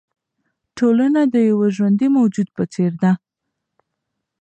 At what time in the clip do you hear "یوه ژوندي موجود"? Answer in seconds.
1.49-2.47